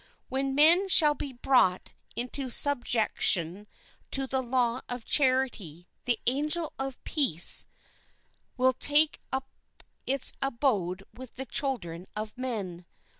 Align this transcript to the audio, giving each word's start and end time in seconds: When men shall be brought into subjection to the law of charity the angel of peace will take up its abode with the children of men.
When 0.29 0.55
men 0.55 0.89
shall 0.89 1.13
be 1.13 1.31
brought 1.31 1.93
into 2.15 2.49
subjection 2.49 3.67
to 4.09 4.25
the 4.25 4.41
law 4.41 4.81
of 4.89 5.05
charity 5.05 5.85
the 6.05 6.17
angel 6.25 6.73
of 6.79 6.97
peace 7.03 7.67
will 8.57 8.73
take 8.73 9.21
up 9.31 9.47
its 10.07 10.33
abode 10.41 11.03
with 11.13 11.35
the 11.35 11.45
children 11.45 12.07
of 12.15 12.35
men. 12.35 12.87